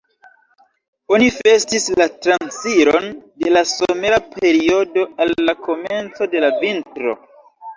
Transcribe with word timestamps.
Oni 1.17 1.25
festis 1.33 1.85
la 1.99 2.07
transiron 2.27 3.05
de 3.43 3.53
la 3.59 3.63
somera 3.75 4.19
periodo 4.39 5.07
al 5.27 5.37
la 5.49 5.59
komenco 5.69 6.31
de 6.37 6.43
la 6.47 6.55
vintro. 6.65 7.19